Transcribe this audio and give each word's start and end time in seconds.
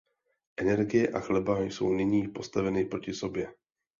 Energie 0.57 1.07
a 1.13 1.19
chleba 1.21 1.61
jsou 1.63 1.93
nyní 1.93 2.27
postaveny 2.27 2.85
proti 2.85 3.13
sobě. 3.13 3.53